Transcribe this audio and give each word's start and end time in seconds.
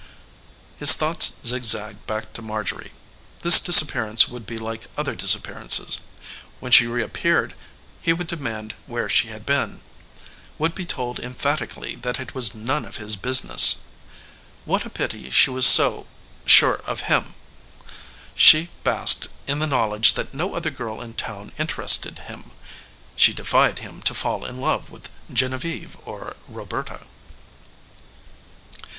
His 0.79 0.93
thoughts 0.93 1.33
zigzagged 1.45 2.07
back 2.07 2.33
to 2.33 2.41
Marjorie. 2.41 2.91
This 3.43 3.59
disappearance 3.59 4.27
would 4.27 4.47
be 4.47 4.57
like 4.57 4.87
other 4.97 5.13
disappearances. 5.13 5.99
When 6.59 6.71
she 6.71 6.87
reappeared 6.87 7.53
he 8.01 8.11
would 8.11 8.25
demand 8.25 8.73
where 8.87 9.07
she 9.07 9.27
had 9.27 9.45
been 9.45 9.81
would 10.57 10.73
be 10.73 10.87
told 10.87 11.19
emphatically 11.19 11.93
that 11.97 12.19
it 12.19 12.33
was 12.33 12.55
none 12.55 12.83
of 12.83 12.97
his 12.97 13.15
business. 13.15 13.75
What 14.65 14.87
a 14.87 14.89
pity 14.89 15.29
she 15.29 15.51
was 15.51 15.67
so 15.67 16.07
sure 16.45 16.77
of 16.87 17.01
him! 17.01 17.35
She 18.33 18.69
basked 18.83 19.27
in 19.45 19.59
the 19.59 19.67
knowledge 19.67 20.13
that 20.15 20.33
no 20.33 20.55
other 20.55 20.71
girl 20.71 20.99
in 20.99 21.13
town 21.13 21.51
interested 21.59 22.17
him; 22.17 22.49
she 23.15 23.33
defied 23.33 23.77
him 23.77 24.01
to 24.01 24.15
fall 24.15 24.45
in 24.45 24.59
love 24.59 24.89
with 24.89 25.09
Genevieve 25.31 25.95
or 26.05 26.35
Roberta. 26.47 27.01